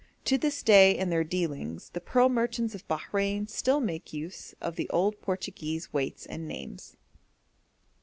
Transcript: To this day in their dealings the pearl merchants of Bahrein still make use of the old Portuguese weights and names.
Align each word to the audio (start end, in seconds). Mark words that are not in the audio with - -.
To 0.25 0.35
this 0.39 0.63
day 0.63 0.97
in 0.97 1.11
their 1.11 1.23
dealings 1.23 1.91
the 1.91 2.01
pearl 2.01 2.27
merchants 2.27 2.73
of 2.73 2.87
Bahrein 2.87 3.47
still 3.47 3.79
make 3.79 4.11
use 4.11 4.55
of 4.59 4.75
the 4.75 4.89
old 4.89 5.21
Portuguese 5.21 5.93
weights 5.93 6.25
and 6.25 6.47
names. 6.47 6.97